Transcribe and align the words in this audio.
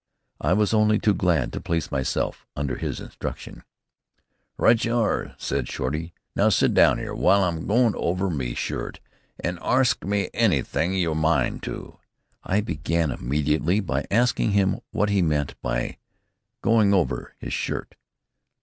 I 0.39 0.53
was 0.53 0.73
only 0.73 0.97
too 0.97 1.13
glad 1.13 1.53
to 1.53 1.61
place 1.61 1.91
myself 1.91 2.47
under 2.55 2.75
his 2.77 2.99
instruction. 2.99 3.61
"Right 4.57 4.83
you 4.83 4.97
are!" 4.97 5.35
said 5.37 5.67
Shorty; 5.69 6.15
"now, 6.35 6.49
sit 6.49 6.73
down 6.73 6.99
'ere 6.99 7.13
w'ile 7.13 7.43
I'm 7.43 7.67
goin' 7.67 7.93
over 7.95 8.27
me 8.31 8.55
shirt, 8.55 8.99
an' 9.43 9.59
arsk 9.59 10.03
me 10.03 10.31
anything 10.33 10.95
yer 10.95 11.11
a 11.11 11.13
mind 11.13 11.61
to." 11.69 11.99
I 12.43 12.61
began 12.61 13.11
immediately 13.11 13.79
by 13.79 14.07
asking 14.09 14.53
him 14.53 14.79
what 14.89 15.11
he 15.11 15.21
meant 15.21 15.53
by 15.61 15.99
"going 16.63 16.95
over" 16.95 17.35
his 17.37 17.53
shirt. 17.53 17.93